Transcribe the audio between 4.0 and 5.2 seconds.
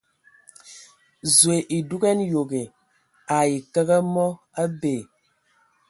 mɔ, a bee!